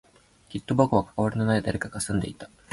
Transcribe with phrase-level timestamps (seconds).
[0.49, 2.49] きっと僕と関わりのない誰かが住んでいた